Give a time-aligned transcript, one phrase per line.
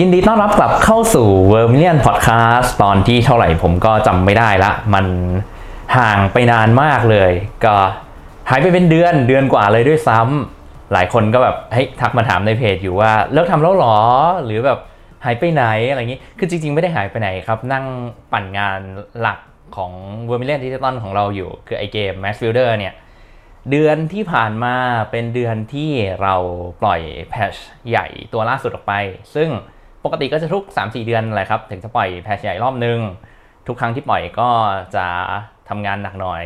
[0.00, 5.06] ยินดีต้อนรับกลับเข้าสู่ v e r m i l i o n Podcast ตอนที่เท่าไหร่ผมก็จำไม่ได้ละ มัน
[5.96, 7.32] ห่างไปนานมากเลย
[7.64, 7.76] ก็
[8.50, 13.98] หายไปเป็นเดือนเดือนกว่าเลยด้วยซ้ำหลายคนก็แบบเฮ้ยทักมาถามในเพจอยู่ว่า เลิกทำแล้วหรอ
[14.44, 14.78] หรือแบบ
[15.24, 17.84] หายไปไหนอะไรอย่างนี้ คือจริง ๆ ไม่ได้หายไปไหนครับ นั่ง
[18.32, 18.80] ปั่นงาน
[19.20, 19.38] หลัก
[19.76, 19.92] ของ
[20.28, 22.94] v e r m i l i o n Digital ของเราอยู่ คือไอเกม Match Builder เนี่ย
[23.70, 24.74] เดือนที่ผ่านมา
[25.10, 25.90] เป็นเดือนที่
[26.22, 26.34] เรา
[26.82, 27.00] ปล่อย
[27.30, 27.54] แพช
[27.88, 28.94] ใหญ่ตัวล่าสุดออกไป
[29.36, 29.50] ซึ่ง
[30.06, 32.98] ปกติก็จะทุก 3-4 เดือนแหละครับ ถึงจะปล่อยแพชใหญ่รอบนึง
[33.66, 34.48] ทุกครั้งที่ปล่อยก็
[34.96, 35.06] จะ
[35.68, 36.44] ทำงานหนักหน่อย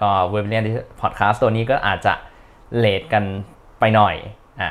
[0.00, 0.64] ก็เว็บเรียน
[1.00, 2.14] พอดแคสต์ตัวนี้ก็อาจจะ
[2.78, 3.24] เลทกัน
[3.80, 4.14] ไปหน่อย
[4.60, 4.70] อ่า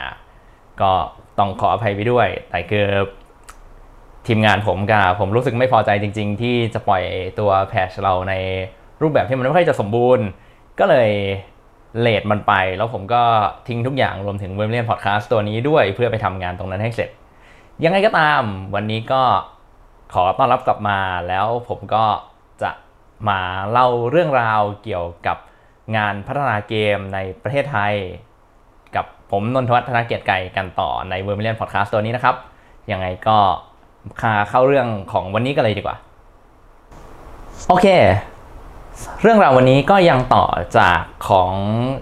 [0.81, 0.91] ก็
[1.39, 2.87] ต้องขออภัยไปด้วย แต่คือ
[4.27, 7.03] ทีมงานผมกับผมรู้สึกไม่พอใจจริง ๆ ที่จะปล่อย
[7.39, 8.33] ตัวแพชเราใน
[9.01, 10.25] รูปแบบที่มันไม่ค่อยจะสมบูรณ์
[10.79, 11.11] ก็เลย
[11.99, 13.23] late มันไป แล้วผมก็
[13.67, 17.09] ทิ้งทุกอย่างรวมถึง Vermillion Podcast ตัวนี้ด้วยเพื่อไปทำงานตรงนั้นให้เสร็จ
[17.85, 18.41] ยังไงก็ตาม
[18.75, 19.23] วันนี้ก็
[20.13, 22.05] ขอต้อนรับกลับมาแล้วผมก็
[22.61, 22.71] จะ
[23.29, 23.39] มา
[23.71, 25.37] เล่าเรื่องราวเกี่ยวกับ
[25.97, 27.93] งานพัฒนาเกมในประเทศไทย
[28.95, 32.35] กับผมนนทวัฒนเกียรติไก่กันต่อใน Vermillion Podcast ตัวนี้นะครับ
[32.91, 33.37] ยังไงก็
[34.21, 35.97] มาเข้าเรื่องของวันนี้กันเลยดีกว่า
[37.69, 37.87] โอเค
[39.21, 40.45] เรื่องราววันนี้ก็ยังต่อ
[40.77, 41.53] จากของ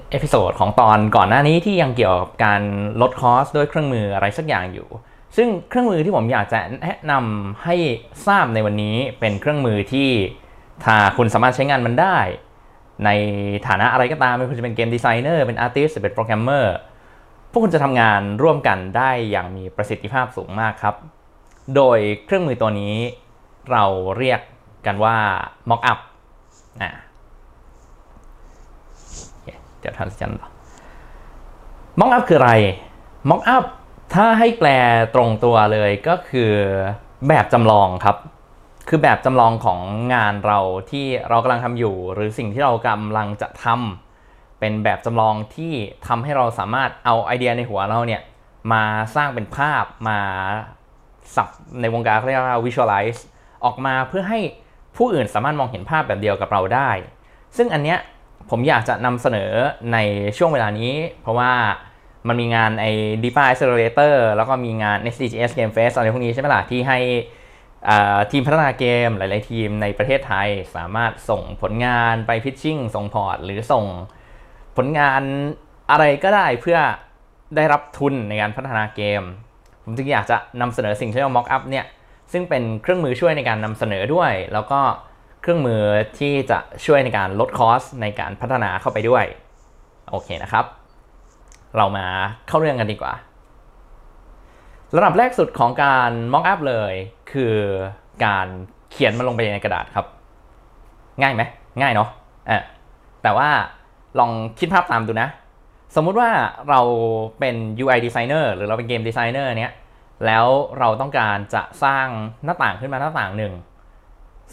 [0.10, 2.62] episode ของตอนก่อนหน้านี้ที่ยังเกี่ยวกับการ
[3.02, 4.88] ลด cost ด้วยเครื่องมืออะไรสักอย่างอยู่
[5.36, 7.76] ซึ่งเครื่องมือที่ผมอยากจะแนะนำให้
[8.28, 10.10] ทราบในวันนี้เป็นเครื่องมือที่
[10.84, 12.18] ถ้าคุณสามารถใช้งานมันได้
[13.06, 13.10] ใน
[13.68, 16.76] ฐานะอะไรก็ตามไม่ว่าจะเป็น game designer เป็น artist เป็นโปรแกรมเมอร์
[17.52, 20.96] พวกคุณจะทำงานร่วมกันได้อย่างมีประสิทธิภาพสูงมากครับ
[21.76, 22.96] โดยเครื่องมือตัวนี้
[23.72, 23.84] เรา
[24.18, 24.40] เรียก
[24.86, 25.18] กันว่า
[25.70, 26.00] Mockup
[26.82, 26.92] อะ
[29.80, 30.50] เดี๋ยวทันสันต่อ
[32.00, 32.54] Mockup คืออะไร
[33.30, 33.64] Mockup
[34.14, 34.70] ถ้าให้แปล
[35.16, 36.52] ตรงตัวเลยก็คือ
[37.28, 38.18] แบบจำลองครับ
[38.88, 39.80] คือแบบจำลองของ
[40.14, 40.60] งานเรา
[40.92, 45.74] ที่เรากำลังทำอยู่ หรือสิ่งที่เรากำลังจะทำเป็นแบบจำลองที่
[46.08, 48.22] ทำให้เราสามารถเอาไอเดียในหัวเราเนี่ย
[48.72, 48.84] มา
[49.16, 50.20] สร้างเป็นภาพมา
[51.36, 51.48] สับ
[51.82, 53.20] ในวงการเขาเรียกว่า visualize
[53.66, 54.40] ออกมาเพื่อให้
[54.98, 56.90] ผู้อื่นสามารถมองเห็นภาพแบบเดียวกับเราได้
[57.58, 58.00] ซึ่งอันเนี้ย
[58.50, 59.52] ผมอยากจะนำเสนอ
[59.94, 59.98] ใน
[60.38, 61.52] ช่วงเวลานี้ เพราะว่า
[62.28, 62.92] มันมีงานไอ้
[63.24, 67.00] DeFi Accelerator แล้วก็มีงาน SDGs Game Fest อะไรพวกนี้ใช่ไหมล่ะ ที่ให้
[68.32, 73.86] ทีมพัฒนาเกมหลาย ๆ ทีมในประเทศไทยสามารถส่งผลงานไปพิชชิ่งส่งพอร์ต หรือส่ง
[74.78, 75.22] ผลงาน
[75.92, 76.80] อะไรก็ได้เพื่อ
[77.56, 79.22] ได้รับทุนในการพัฒนาเกม
[79.84, 81.86] ผมจึงอยากจะนำเสนอสิ่งที่เรียกว่า Mock Up เนี่ย
[82.32, 84.80] ซึ่งเป็นเครื่องมือช่วยในการนำเสนอด้วย แล้วก็
[85.42, 85.82] เครื่องมือ
[86.20, 89.26] ที่จะช่วยในการลดคอสในการพัฒนาเข้าไปด้วย
[90.12, 90.66] โอเคนะครับ
[91.78, 92.06] เรามา
[92.48, 93.14] เข้าเรื่องกันดีกว่า
[94.96, 96.94] ระดับแรกสุดของการ mock up เลย
[97.32, 97.56] คือ
[98.26, 98.48] การ
[98.92, 100.06] เขียนมันลงไปในกระดาษครับ
[101.22, 101.42] ง่ายไหม
[101.82, 102.10] ง่ายเนาะ
[102.50, 102.64] อะ
[103.24, 103.50] แต่ว่า
[104.20, 105.30] ลองคิดภาพตามดูนะ
[105.96, 106.30] สมมุติว่า
[106.70, 106.82] เรา
[107.40, 109.74] เป็น UI designer หรือเราเป็นเกมดีไซเนอร์เนี้ย
[110.26, 110.46] แล้ว
[110.80, 112.08] เราต้องการจะสร้าง
[112.46, 113.54] หน้าต่างขึ้นมาหน้าต่างหนึ่ง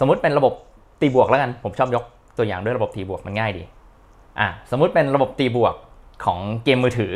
[0.01, 0.53] สมมุติเป็นระบบ
[1.01, 2.05] ตีบวกแล้วกัน ผมชอบยก
[2.39, 3.65] ตัวอย่างด้วยระบบตีบวกมันง่ายดี
[4.41, 5.75] อะ สมมุติเป็นระบบตีบวก
[6.25, 7.15] ของเกมมือถือ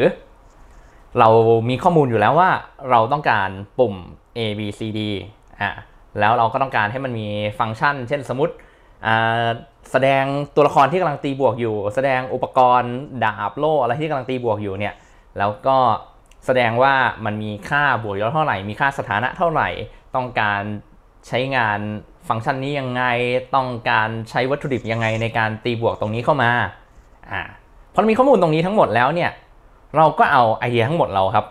[1.19, 1.29] เรา
[1.69, 2.51] มีข้อมูลอยู่แล้วว่า
[2.91, 3.95] เราต้องการปุ่ม
[4.39, 5.01] A B C D
[5.61, 5.71] อะ
[6.19, 7.29] แล้วเราก็ต้องการให้มันมี
[7.59, 8.55] ฟังก์ชัน เช่นสมมติ
[9.91, 10.25] แสดง
[10.55, 12.95] ตัวละครที่กำลังตีบวกอยู่ แสดงอุปกรณ์
[13.25, 14.95] ดาบโล่อะไรที่กำลังตีบวกอยู่เนี่ย
[15.39, 15.77] แล้วก็
[16.47, 16.95] แสดงว่า
[17.25, 19.69] มันมีค่าบวกยอดเท่าไหร่ มีค่าสถานะเท่าไหร่
[20.15, 20.63] ต้องการ
[21.27, 21.81] ใช้งาน
[22.29, 23.03] ฟังก์ชันนี้ยังไง
[23.55, 26.51] ต้องการใช้วัตถุดิบยังไงในการตีบวกตรงนี้เข้ามา
[27.31, 27.43] อ่า
[27.95, 29.31] พอมีข้อมูลตรงนี้ทั้งหมดแล้วเนี่ย
[29.97, 31.47] เราก็เอาไอเดียทั้งหมดเราครับ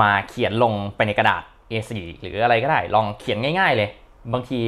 [0.00, 3.88] มาเขียนลงไปในกระดาษ A4 หรืออะไรก็ได้ ลองเขียนง่าย ๆ เลย
[4.32, 4.58] บางที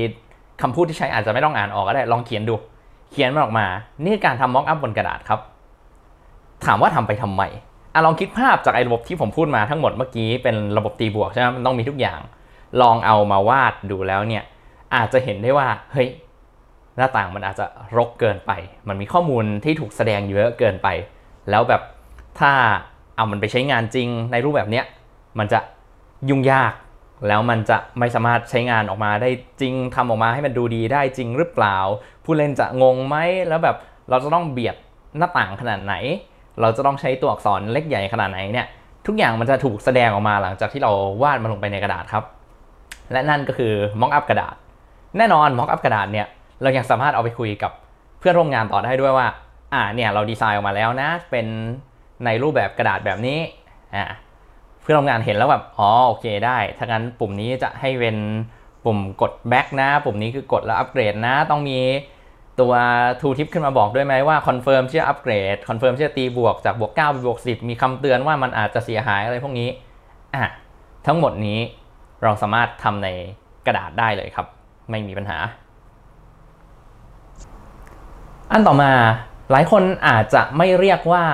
[0.62, 2.54] คำพูดที่ใช้อาจจะไม่ต้องอ่านออกก็ได้ ลองเขียนดู
[3.10, 3.66] เขียนมันออกมา
[4.04, 5.40] นี่การทำม็อกอัพบนกระดาษครับ
[6.64, 7.42] ถามว่าทำไปทำไม
[7.94, 12.20] อะลองคิดภาพจากไอ้ระบบที่ผมพูดมาทั้งหมดเมื่อกี้เป็นระบบตีบวกใช่ไหมมันต้องมีทุกอย่าง
[12.80, 14.44] ลองเอามาวาดดูแล้วเนี่ย
[14.94, 16.08] อาจจะเห็นได้ว่าเฮ้ย
[16.96, 18.52] หน้าต่างมันอาจจะรกเกินไป
[18.88, 20.88] มันมีข้อมูลที่ถูกแสดงเยอะเกินไป
[21.50, 21.82] แล้วแบบ
[22.40, 22.52] ถ้า
[23.16, 24.84] เอามันไปใช้งานจริงในรูปแบบเนี้ย
[25.38, 25.60] มันจะ
[26.28, 26.72] ยุ่งยาก
[27.28, 31.76] แล้วมันจะไม่สามารถใช้งานออกมาได้จริงทำออกมาให้มันดูดีได้จริงหรือเปล่า
[32.24, 33.16] ผู้เล่นจะงงไหม
[33.48, 33.76] แล้วแบบ
[34.10, 34.76] เราจะต้องเบียด
[35.18, 35.94] หน้าต่างขนาดไหน
[36.60, 38.66] เราจะต้องใช้ตัวอักษรเล็กใหญ่ขนาดไหนเนี่ย
[39.06, 42.24] ทุกอย่างมันจะถูกแสดงออกมาหลังจากที่เราวาดมันลงไปในกระดาษครับ
[43.12, 44.54] และนั่นก็คือม็อกอัพกระดาษ
[45.18, 46.26] แน่นอนม็อกอัพกระดาษเนี่ย
[46.62, 47.72] เรายังสามารถเอาไปคุยกับ
[48.18, 49.26] เพื่อนร่วมงานต่อได้ด้วยว่า
[49.72, 51.46] อ่าเนี่ยเราดีไซน์ออกมาแล้วนะ เป็น
[52.24, 53.38] ในรูปแบบกระดาษแบบนี้
[53.94, 54.04] อ่า
[54.82, 58.16] เพื่อนร่วมงานเห็นแล้วแบบอ๋อโอเคได้ถ้างั้นปุ่มนี้จะให้เป็น
[58.84, 61.78] ปุ่มกด back นะ ปุ่มนี้คือกดแล้วอัปเกรดนะ ต้องมี
[62.60, 62.72] ตัว
[63.20, 69.68] tool tip ขึ้นมาบอกด้วยไหมว่า confirm เชื่ออัปเกรด confirm เชื่อตีบวกจากบวก9ไปบวก 10 มีคำเตือนว่ามันอาจจะเสียหายอะไรพวกนี้
[70.34, 70.44] อะ
[71.06, 71.60] ทั้งหมดนี้
[72.22, 73.08] เราสามารถทำใน
[73.66, 74.46] กระดาษได้เลยครับ
[74.90, 75.38] ไม่มีปัญหา
[78.52, 78.90] อันต่อมา
[79.50, 81.24] หลายคนอาจจะไม่เรียกว่า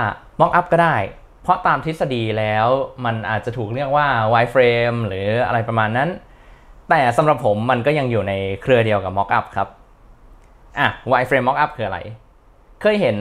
[0.41, 0.97] mock up ก็ได้
[1.43, 2.67] เพราะตามทฤษฎีแล้ว
[3.05, 6.09] มันอาจจะถูกเรียกว่า wireframe หรืออะไรประมาณนั้น
[6.91, 8.33] แต่สำหรับผมมันก็ยังอยู่ใน
[8.63, 9.69] เครือเดียวกับ mock up ครับ
[10.79, 11.99] อะ wireframe mock up คืออะไร
[12.81, 13.19] เคยเห็น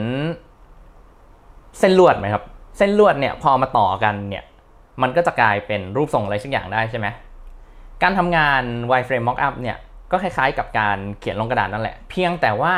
[1.78, 2.44] เส้นลวดไหมครับ
[2.78, 4.44] เส้นลวดเนี่ยพอมาต่อกันเนี่ย
[5.02, 7.06] มันก็จะกลายเป็นรูปทรงอะไรสักอย่างได้ใช่ไหม
[8.02, 9.76] การทำงาน wireframe mock up เนี่ย
[10.10, 12.74] ก็คล้ายๆกับการเขียนลงกระดาษนั่นแหละ เพียงแต่ว่า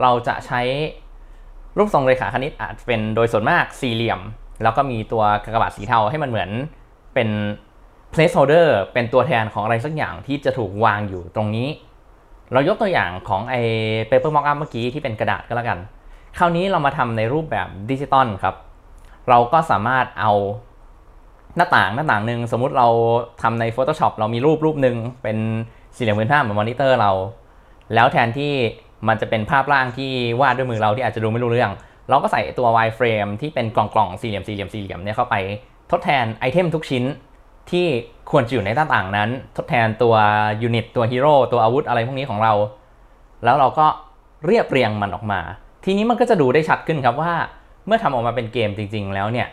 [0.00, 0.60] เราจะใช้
[1.76, 4.20] รูปทรงเรขาคณิตอาจเป็นโดยส่วนมากสี่เหลี่ยม
[4.62, 6.50] แล้วก็มีตัวกากบาทสีเทาให้มันเหมือน
[7.14, 7.28] เป็น
[8.12, 11.68] placeholder เป็นตัวแทนของอะไรสักอย่างที่จะถูกวางอยู่ตรงนี้
[12.52, 13.60] เรายกตัวอย่างของไอ้
[14.08, 15.78] paper mock up เมื่อกี้ที่เป็นกระดาษก็แล้วกัน
[16.38, 18.56] คราวนี้เรามาทำในรูปแบบดิจิตอลครับ
[19.28, 20.32] เราก็สามารถเอา
[21.56, 22.88] หน้าต่างหน้าต่างหนึ่งสมมุติเรา
[23.42, 25.38] ทำใน Photoshop เรามีรูปรูปหนึ่งเป็น
[25.96, 27.12] สี่เหลี่ยมผืนผ้าเหมือนมอนิเตอร์เรา
[27.94, 28.52] แล้วแทนที่
[29.08, 30.10] มันจะเป็นภาพร่างที่
[30.40, 31.72] วาดด้วยมือเราที่อาจจะดูไม่รู้เรื่อง
[32.08, 35.36] เราก็ใส่ตัว wireframe ที่เป็นกล่องๆสี่เหลี่ยมสี่เหลี่ยมสี่เหลี่ยมเนี่ยเข้าไป
[35.90, 37.04] ทดแทน item ทุกชิ้น
[37.70, 37.86] ที่
[38.30, 40.14] ควรจะอยู่ในหน้าต่างนั้น ทดแทนตัว
[40.62, 42.52] ยูนิตตัวฮีโร่ตัวอาวุธอะไรพวกนี้ของเรา
[43.44, 43.86] แล้วเราก็
[44.46, 45.40] เรียบเรียงมันออกมา
[45.84, 47.32] ทีนี้มันก็จะดูได้ชัดขึ้นครับว่า
[47.86, 49.48] เมื่อทำออกมาเป็นเกมจริง ๆ แล้วเนี่ย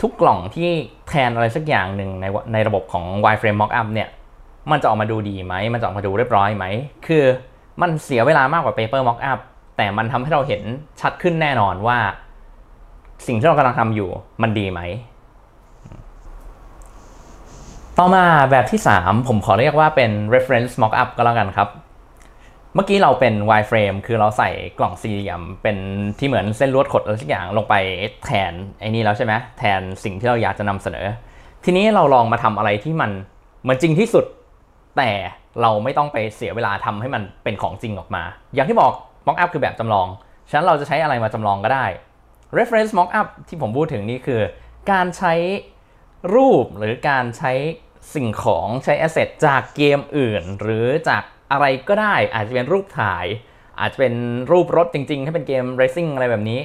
[0.00, 0.68] ทุกกล่องที่
[1.08, 4.08] แทนอะไรสักอย่างหนึ่งในในระบบของ wireframe mockup เนี่ย
[4.70, 6.64] มันจะออกมาดูดีไหม มันจะออกมาดูเรียบร้อยไหม
[7.06, 7.24] คือ
[7.82, 9.38] มันเสียเวลามากกว่า paper mockup
[9.76, 10.62] แต่มันทำให้เราเห็น
[11.00, 11.98] ชัดขึ้นแน่นอนว่า
[13.26, 14.10] สิ่งที่เรากำลังทำอยู่
[14.42, 14.80] มันดีไหม
[17.98, 21.68] ต่อมาแบบที่ 3 ผมขอเรียกว่าเป็น reference mockup ก็แล้วกันครับ
[22.74, 25.76] เมื่อกี้เราเป็น wireframe คือเราใส่กล่องสี่เหลี่ยมเป็น
[26.18, 27.74] ที่เหมือนเส้นลวดขดอะไรสักอย่างลงไป
[28.26, 31.06] แทนไอ้นี่แล้วใช่ไหมแทนสิ่งที่เราอยากจะนำเสนอ
[31.64, 33.10] ทีนี้เราลองมาทำอะไรที่มัน
[33.62, 34.24] เหมือนจริงที่สุด
[34.98, 35.10] แต่
[35.62, 38.22] เราไม่ต้องไปเสียเวลาทำให้มันเป็นของจริงออกมา
[38.54, 38.92] อย่างที่บอก
[39.26, 40.08] mock up คือแบบจำลอง
[40.48, 41.86] ฉะนั้นเราจะใช้อะไรมาจำลองก็ได้
[42.58, 44.40] reference mock up ที่ผมพูดถึงนี่คือ
[44.92, 45.34] การใช้
[46.34, 47.52] รูปหรือการใช้
[48.14, 51.22] สิ่งของใช้ asset จากเกมอื่น หรือจาก
[51.52, 53.26] อะไรก็ได้ อาจจะเป็นรูปถ่าย
[53.80, 54.14] อาจจะเป็น
[54.50, 56.60] รูปรถจริงๆ ถ้าเป็นเกม racing อะไรแบบนี้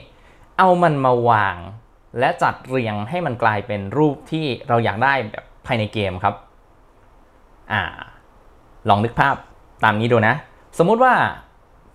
[0.57, 1.57] เอามันมาวาง
[2.19, 6.35] และจัดเรียงให้มันกลายเป็นรูปที่เราอยากได้แบบภายในเกมครับ
[7.71, 7.83] อ่า
[8.89, 9.35] ลองนึกภาพ
[9.83, 10.33] ตามนี้ดูนะ
[10.77, 11.13] สมมุติว่า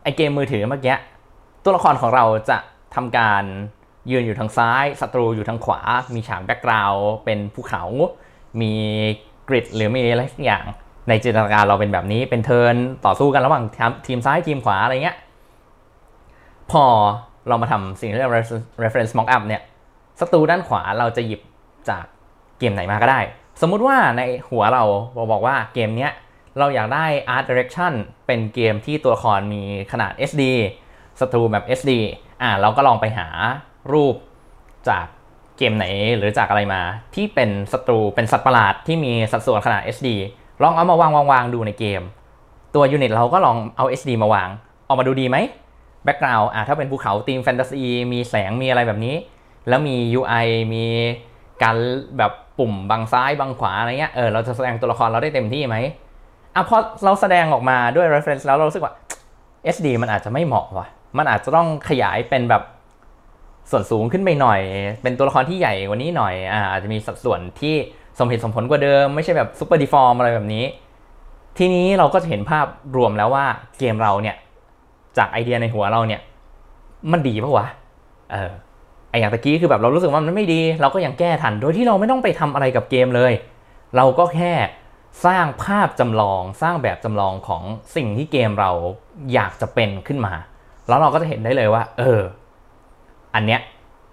[0.02, 0.96] ไอเกมมือถือเมื่อกี้
[1.64, 2.58] ตัวละครของเราจะ
[2.94, 3.44] ทำการ
[4.10, 5.80] ยืนอยู่ทางซ้ายศัตรูอยู่ทางขวา
[6.14, 7.82] มีฉากแบ็กกราวด์เป็นภูเขา
[8.60, 8.72] มี
[9.48, 10.64] กริดหรือมีอะไรสักอย่าง
[11.08, 12.74] ในจินตนาการเราเป็นแบบนี้เป็นเทิร์น
[13.06, 13.64] ต่อสู้กันระหว่าง
[14.06, 15.16] ทีมซ้ายทีมขวาอะไรเงี้ย
[16.70, 16.84] พอ
[17.48, 18.36] เรามาทำสิ่งที่เรียกว่า
[18.82, 19.62] reference mock up เนี่ย
[20.20, 21.40] ศัตรูด้านขวาเราจะหยิบ
[21.88, 22.04] จาก
[22.58, 23.20] เกมไหนมาก็ได้
[23.60, 24.84] สมมุติว่าในหัวเรา
[25.32, 26.12] บอกว่าเกมเนี้ย
[26.58, 27.92] เราอยากได้ art direction
[28.26, 29.62] เป็นเกมที่ตัวละครมี
[29.92, 30.42] ขนาด SD
[31.20, 31.92] ศัตรูแบบ SD
[32.42, 33.28] อ่าเราก็ลองไปหา
[33.92, 34.14] รูป
[34.88, 35.06] จาก
[35.58, 35.86] เกมไหน
[36.16, 36.80] หรือจากอะไรมา
[37.14, 40.08] ที่เป็นศัตรูเป็นสัตว์ประหลาดที่มีสัดส่วนขนาด SD
[40.62, 42.02] ลองเอามาวางวางวางดูในเกม
[42.74, 44.48] ตัว unit เราก็ลองเอา SD มาวาง
[44.88, 45.36] ออกมาดูดีไหม
[46.04, 49.16] background อะถ้าเป็นภูเขาธีมแฟนตาซีมีแสงมีอะไรแบบนี้
[49.68, 50.84] แล้วมี UI มี
[51.62, 51.76] การ
[52.18, 55.76] แบบปุ่มวางซ้ายวางขวาอะไรเงี้ยเออเราจะแสดงตัวละครเราได้เต็มที่ไหม
[56.58, 58.94] อะพอเราแสดงออกมาด้วย reference แล้วเรารู้สึกว่า
[59.74, 60.86] SD มันอาจจะไม่เหมาะว่ะ
[61.18, 62.62] มันอาจจะต้องขยายเป็นแบบ
[63.70, 64.60] ส่วนสูงขึ้นไปหน่อย
[65.02, 67.74] เป็นตัวละครที่ใหญ่กว่านี้หน่อย อ่าอาจจะมีสัดส่วนที่
[68.18, 70.64] สมเหตุสมผลกว่าเดิม ไม่ใช่แบบ super deform อะไรแบบนี้
[71.58, 73.44] ทีนี้เราก็จะเห็นภาพรวมแล้วว่า
[73.78, 74.36] เกมเราเนี่ย
[75.18, 76.20] จากไอเดียในหัวเราเนี่ย
[77.12, 77.66] มันดีปะวะ
[78.32, 78.52] เออ
[79.10, 83.32] ไออย่างตะกี้คือแบบเรารู้สึกว่ามันไม่ดี เราก็ยังแก้ทัน โดยที่เราไม่ต้องไปทำอะไรกับเกมเลย
[83.96, 84.52] เราก็แค่
[85.24, 87.62] สร้างภาพจำลองสร้างแบบจำลองของ
[87.96, 88.70] สิ่งที่เกมเรา
[89.34, 90.34] อยากจะเป็นขึ้นมา
[90.88, 92.20] แล้วเราก็จะเห็นได้เลยว่า เออ
[93.34, 93.60] อันเนี้ย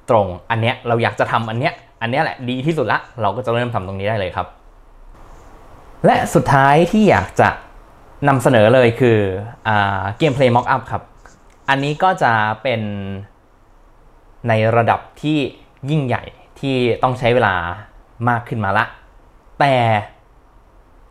[0.10, 4.48] ตรงอันเนี้ยเราอยากจะทำอันเนี้ยอันเนี้ยแหละดีที่สุดละเราก็จะเริ่มทำตรงนี้ได้เลยครับ
[6.06, 7.50] และสุดท้ายที่อยากจะ
[8.28, 9.20] นำเสนอเลยคือ
[10.18, 11.04] gameplay mockup ครับ
[11.70, 12.34] อันนี้ก็จะ
[12.64, 12.82] เป็น
[14.48, 15.38] ในระดับที่
[15.90, 16.24] ยิ่งใหญ่
[16.60, 17.56] ที่ต้องใช้เวลา
[18.30, 18.86] มากขึ้นมาละ
[19.60, 19.76] แต่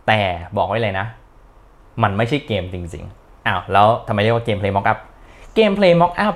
[0.07, 0.21] แต่
[0.57, 1.07] บอกไว้เลยนะ
[2.03, 4.99] มันไม่ใช่เกมจริงๆ อ้าว แล้วทำไมเรียกว่า gameplay mockup
[5.55, 6.35] gameplay mockup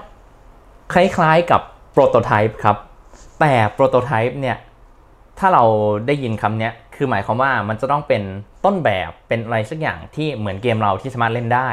[0.93, 1.61] คล้ายๆกับ
[1.93, 2.77] prototype ครับ
[3.41, 4.57] แต่ prototype เนี่ย
[5.39, 5.65] ถ้าเรา
[6.07, 8.23] ได้ยินคำนี้คือหมายความว่ามันจะต้องเป็น
[8.65, 11.69] ต้นแบบเป็นอะไรสักอย่างที่เหมือนเกมเราที่สามารถเล่นได้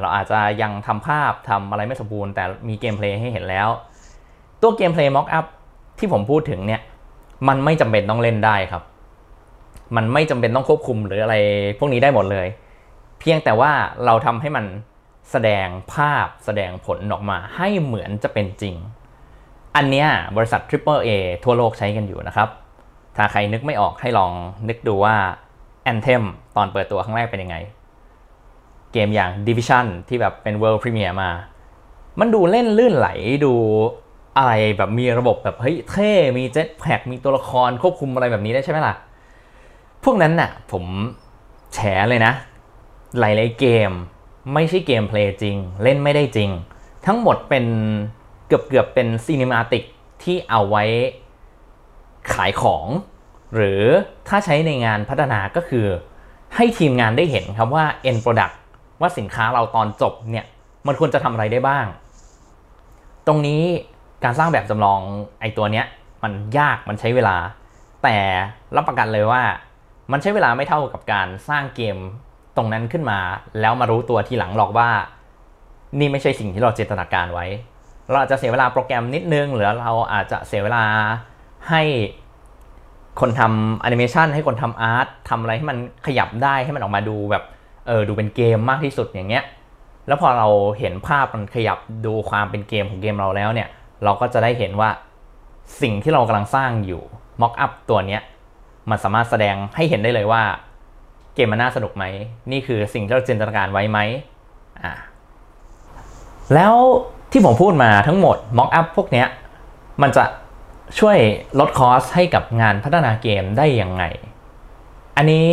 [0.00, 3.68] เราอาจจะยังทำภาพทำอะไรไม่สมบูรณ์ แต่มี gameplay ให้เห็นแล้ว
[4.62, 5.44] ตัว gameplay mockup
[5.98, 6.80] ที่ผมพูดถึงเนี่ย
[7.48, 8.82] มันไม่จำเป็นต้องเล่นได้ครับ
[9.96, 11.36] มันไม่จำเป็นต้องควบคุมหรืออะไร
[11.78, 12.46] พวกนี้ได้หมดเลย
[13.20, 13.72] เพียงแต่ว่า
[14.04, 14.64] เราทำให้มัน
[15.30, 18.74] แสดงภาพแสดงผลออกมาให้เหมือนจะเป็นจริง
[19.76, 21.08] อันเนี้ยบริษัท Triple A
[21.44, 22.48] ทั่วโลกใช้กันอยู่นะครับ
[23.16, 24.32] ถ้าใครนึกไม่ออกให้ลอง
[24.68, 25.16] นึกดูว่า
[25.92, 26.22] Anthem
[26.56, 27.56] ตอนเปิดตัวครั้งแรกเป็นยังไง
[28.92, 31.30] เกมอย่าง Division ที่แบบเป็น World Premiere มา
[32.20, 33.08] มันดูเล่นลื่นไหล
[33.44, 33.54] ดู
[34.38, 38.94] อะไรแบบมีระบบแบบเฮ้ยเท่ มีเจ็ตแพ็กมีตัวละครควบคุมอะไรแบบนี้ได้ใช่ไหมล่ะ
[40.04, 40.84] พวกนั้นน่ะผม
[41.74, 42.32] แฉเลยนะ
[43.18, 43.90] หลายๆเกม
[44.54, 46.50] ไม่ใช่เกมเพลย์จริง เล่นไม่ได้จริง
[47.06, 47.66] ทั้งหมดเป็น
[48.46, 49.84] เกือบเกือบเป็นซีนิมาติก
[50.22, 50.84] ที่เอาไว้
[52.32, 52.86] ขายของ
[53.54, 53.82] หรือ
[54.28, 55.86] ถ้าใช้ในงานพัฒนาก็คือ
[56.56, 58.54] ให้ทีมงานได้เห็นครับว่า end product
[59.00, 60.46] ว่าสินค้าเราตอนจบเนี่ย
[60.86, 61.86] มันควรจะทำอะไรได้บ้าง
[63.26, 63.62] ตรงนี้
[64.24, 65.00] การสร้างแบบจำลอง
[65.40, 65.86] ไอ้ตัวเนี้ย
[66.22, 67.36] มันยากมันใช้เวลา
[68.02, 68.16] แต่
[68.76, 69.42] รับประกันเลยว่า
[70.12, 71.96] มันใช้เวลาไม่เท่ากับการสร้างเกม
[72.56, 73.18] ตรงนั้นขึ้นมา
[73.60, 74.90] แล้วมารู้ตัวทีหลังหรอกว่า
[75.98, 77.46] นี่ไม่ใช่สิ่งที่เราจินตนาการไว้
[78.10, 80.84] เราอาจจะเสียเวลาโปรแกรมนิดนึง หรือเราอาจจะเสียเวลา
[81.70, 81.82] ให้
[83.20, 87.44] คนทำแอนิเมชันให้คนทำ art ทำอะไรให้มันขยับได้ให้มันออกมาดูแบบ
[87.86, 89.44] เออดูเป็นเกมมากที่สุดอย่างเงี้ย
[90.06, 93.68] แล้วพอเราเห็นภาพมันขยับดูความเป็นเกมของเกมเราแล้วเนี่ย
[94.04, 94.90] เราก็จะได้เห็นว่า
[95.82, 97.02] สิ่งที่เรากำลังสร้างอยู่
[97.40, 98.22] mockup ตัวเนี้ย
[98.90, 100.42] มันสามารถแสดงให้เห็นได้เลยว่า
[101.34, 102.04] เกมมันน่าสนุกไหม
[102.52, 103.98] นี่คือสิ่งที่เราจินตนาการไว้ไหม
[104.82, 104.92] อ่า
[106.54, 106.74] แล้ว
[107.32, 109.26] ที่ผมพูดมาทั้งหมดม็อกอัพพวกเนี้ย
[110.02, 110.24] มันจะ
[110.98, 111.18] ช่วย
[111.60, 114.04] ลดคอสให้กับงานพัฒนาเกมได้ยังไง
[115.16, 115.48] อันนี้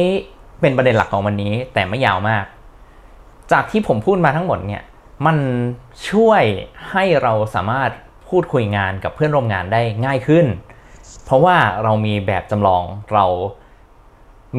[0.62, 2.46] เป็นประเด็นหลักของวันนี้แต่ไม่ยาวมาก
[3.52, 4.84] จากที่ผมพูดมาทั้งหมดเนี่ย
[5.26, 5.38] มัน
[6.10, 6.44] ช่วย
[6.92, 7.92] ให้เราสามารถ
[8.30, 10.46] พูดคุยงานกับเพื่อนร่วมงานได้ง่ายขึ้น
[11.32, 12.84] ราะว่าเรามีแบบจำลอง
[13.14, 13.26] เรา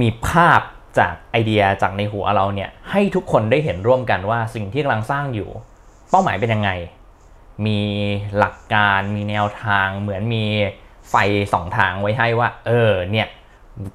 [0.01, 0.61] มีภาพ
[0.99, 5.49] จากไอเดียจากในหัวเราเนี่ยให้ทุกคนได้เห็นร่วมกันว่าสิ่งที่กำลังสร้างอยู่
[6.11, 6.71] เป้าหมายเป็นยังไง
[7.67, 7.81] มี
[8.39, 10.45] หลักการมีแนวทาง เหมือนมี
[11.11, 11.15] ไฟ
[11.53, 13.27] สองทางไว้ให้ว่า เออเนี่ย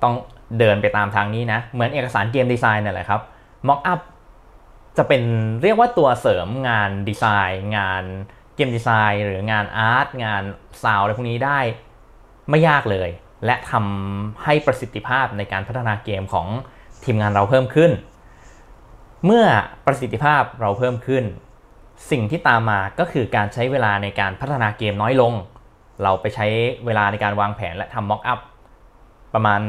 [0.03, 0.15] ต้อง
[0.60, 3.22] เดินไปตามทางนี้นะ เหมือนเอกสารเกมดีไซน์นี่นแหละครับ
[3.67, 4.01] Mock up
[4.98, 5.24] จะเป็น
[5.63, 8.03] เรียกว่าตัวเสริมงานดีไซน์ งาน
[8.56, 10.43] game design หรืองาน art งาน
[10.84, 11.60] sound อะไรพวกนี้ได้
[12.50, 13.10] ไม่ยากเลย
[13.46, 16.48] และทำให้ประสิทธิภาพในการพัฒนาเกมของ
[17.04, 17.92] ทีมงานเราเพิ่มขึ้น
[19.25, 19.46] เมื่อ
[19.86, 21.24] ประสิทธิภาพเราเพิ่มขึ้น
[22.12, 25.34] สิ่งที่ตามมาก็คือการใช้เวลาในการพัฒนาเกมน้อยลง
[26.04, 26.46] เราไปใช้
[26.86, 28.39] เวลาในการวางแผนและทำ mockup
[29.34, 29.62] ประมาณ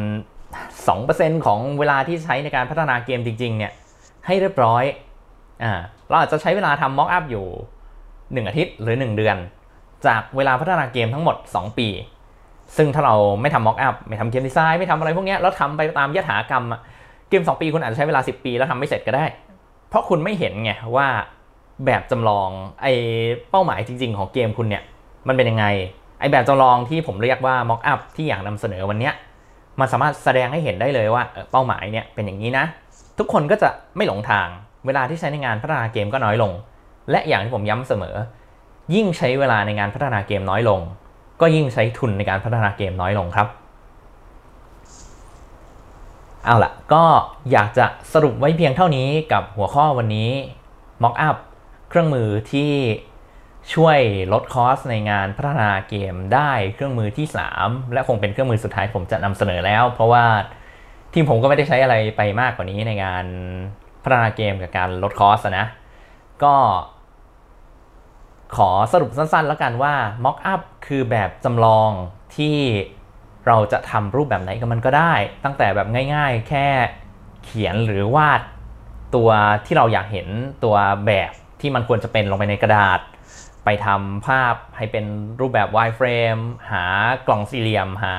[0.68, 3.72] 2%ของเวลาที่ใช้ในการพัฒนาเกมจริง ๆ เนี่ย
[4.26, 4.84] ให้เรียบร้อย
[5.62, 5.72] อ่า
[6.08, 7.46] เราอาจจะใช้เวลาทำม็อกอัพอยู่
[7.98, 9.36] 1 อาทิตย์หรือ 1 เดือน
[10.06, 11.88] จากเวลาพัฒนาเกมทั้งหมด 2 ปี
[12.76, 16.64] ซึ่งถ้าเราไม่ทำม็อกอัพไม่ทำเกมดีไซน์ไม่ทำอะไรพวกนี้แล้วทำไปตามยถากรรม
[17.28, 19.24] เกม 2 ปีคุณอาจจะใช้เวลา 10 ปีแล้วทำไม่เสร็จก็ได้
[19.88, 21.08] เพราะคุณไม่เห็นไงว่า
[21.86, 22.48] แบบจำลอง
[22.82, 22.86] ไอ
[23.50, 24.82] เป้าหมายจริง ๆ ของเกมคุณเนี่ย
[25.28, 25.66] มันเป็นยังไง
[26.20, 29.10] ไอแบบจำลองที่ผมเรียกว่าม็อกอัพที่อยากนำเสนอวันนี้
[29.80, 31.22] มันสามารถแสดงให้เห็นได้เลยว่า
[31.52, 32.64] เป้าหมายเนี่ยเป็นอย่างนี้นะ
[33.18, 34.48] ทุกคนก็จะไม่หลงทาง
[34.86, 36.52] เวลาที่ใช้ในงานพัฒนาเกมก็น้อยลง
[37.10, 38.16] และอย่างที่ผมย้ำเสมอ
[38.94, 40.80] ยิ่งใช้เวลาในงานพัฒนาเกมน้อยลง
[41.40, 43.48] ก็ยิ่งใช้ทุนในการพัฒนาเกมน้อยลงครับ
[46.44, 47.04] เอาล่ะ ก็
[47.52, 50.30] อยากจะสรุปไว้เพียงเท่านี้กับหัวข้อวันนี้
[51.02, 51.36] Mock Up
[51.88, 52.72] เครื่องมือที่
[53.74, 53.98] ช่วย
[54.32, 57.26] ลดคอสในงานพัฒนาเกมได้เครื่องมือที่
[57.58, 60.24] 3 และคงเป็นเครื่องมือสุดท้ายผมจะนำเสนอแล้ว เพราะว่า
[61.12, 63.26] ทีมผมก็ไม่ได้ใช้อะไรไปมากกว่านี้ในงาน
[64.02, 65.66] พัฒนาเกมกับการลดคอสนะ
[66.44, 66.54] ก็
[68.56, 71.90] ขอสรุปสั้นๆ แล้วกันว่า Mock up คือแบบจำลอง
[72.36, 72.58] ที่
[73.46, 75.12] เราจะทำรูปแบบไหนกับมันก็ได้
[75.44, 76.66] ตั้งแต่แบบง่ายๆ แค่
[77.44, 78.40] เขียนหรือวาด
[79.14, 79.30] ตัว
[79.66, 80.28] ที่เราอยากเห็น
[80.64, 80.76] ตัว
[81.06, 83.00] แบบที่มันควรจะเป็นลงไปในกระดาษ
[83.64, 85.04] ไปทำภาพให้เป็น
[85.40, 86.84] รูปแบบ wireframe หา
[87.26, 88.16] กล่องสี่เหลี่ยมหา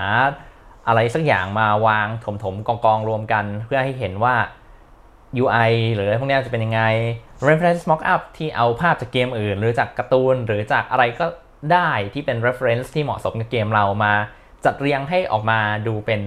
[0.87, 2.07] อะไรสักอย่างมาวาง
[2.43, 4.35] ถมๆกองๆรวมกัน เพื่อให้เห็นว่า
[5.41, 6.81] UI หรืออะไรพวกนี้จะเป็นยังไง
[7.47, 11.25] reference mockup ที่เอาภาพจากเกมอื่น หรือจากการ์ตูน หรือจากอะไรก็
[11.73, 14.13] ได้ที่เป็น reference ที่เหมาะสมกับเกมเรามา
[14.65, 16.21] จัดเรียงให้ออกมาดูเป็น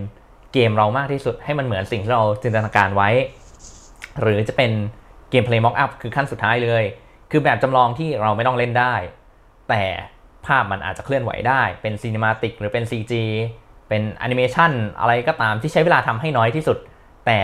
[0.52, 3.10] เกมเรามากที่สุดให้มันเหมือนสิ่งที่เราจินตนาการไว้
[4.20, 4.72] หรือจะเป็น
[5.30, 6.84] เกม play mockup คือขั้นสุดท้ายเลย
[7.30, 8.94] คือแบบจำลองที่เราไม่ต้องเล่นได้
[9.68, 9.82] แต่
[10.46, 13.12] ภาพมันอาจจะเคลื่อนไหวได้ เป็น cinematic หรือเป็น CG
[13.88, 16.78] เเป็นแอนิเมชันอะไรก็ตามที่ใช้เวลาทำให้น้อยที่สุด
[17.26, 17.40] แต่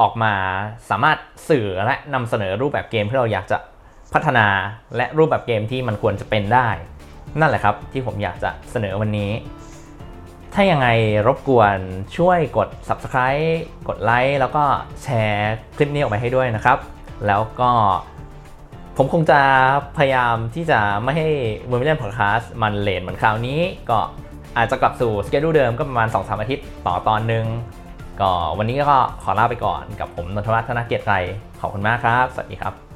[0.00, 0.34] ออกมา
[0.90, 3.58] สามารถสื่อและนำเสนอรูปแบบเกมที่เราอยากจะ
[4.14, 4.46] พัฒนา
[4.96, 6.68] และรูปแบบเกมที่มันควรจะเป็นได้
[7.40, 9.32] นั่นแหละครับที่ผมอยากจะเสนอวันนี้
[10.54, 10.88] ถ้ายังไง
[11.26, 11.78] รบกวน
[12.16, 13.54] ช่วยกด subscribe
[13.88, 14.64] กดไลค์แล้วก็
[15.02, 16.78] แชร์คลิปนี้ออกไปให้ด้วยนะครับ
[17.26, 17.70] แล้วก็
[18.96, 19.40] ผมคงจะ
[19.96, 21.28] พยายามที่จะไม่ให้
[21.70, 23.60] m o v i l i a n Podcast มันเลนเหมือนคราวนี้
[23.90, 23.98] ก็
[24.56, 27.44] อาจจะกลับสู่สเกดูเดิมก็ประมาณ 2-3 อาทิตย์ต่อตอนหนึ่ง
[28.20, 31.16] ก็วันนี้ก็ขอลาไปก่อนกับผมนนทวัฒน์ธนเกียรติไกร
[31.60, 32.93] ขอบคุณมากครับ สวัสดีครับ